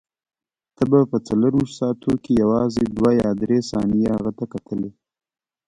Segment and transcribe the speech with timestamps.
[0.75, 4.89] ته به په څلورویشتو ساعتو کې یوازې دوه یا درې ثانیې هغه ته کتلې.